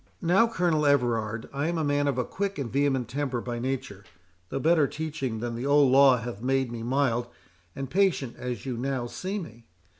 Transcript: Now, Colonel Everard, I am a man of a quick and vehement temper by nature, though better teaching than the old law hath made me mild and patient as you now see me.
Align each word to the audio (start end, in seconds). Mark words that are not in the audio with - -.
Now, 0.23 0.47
Colonel 0.47 0.87
Everard, 0.87 1.47
I 1.53 1.67
am 1.67 1.77
a 1.77 1.83
man 1.83 2.07
of 2.07 2.17
a 2.17 2.25
quick 2.25 2.57
and 2.57 2.73
vehement 2.73 3.07
temper 3.07 3.39
by 3.39 3.59
nature, 3.59 4.03
though 4.49 4.57
better 4.57 4.87
teaching 4.87 5.41
than 5.41 5.53
the 5.53 5.67
old 5.67 5.91
law 5.91 6.17
hath 6.17 6.41
made 6.41 6.71
me 6.71 6.81
mild 6.81 7.27
and 7.75 7.87
patient 7.87 8.35
as 8.35 8.65
you 8.65 8.77
now 8.77 9.05
see 9.05 9.37
me. 9.37 9.67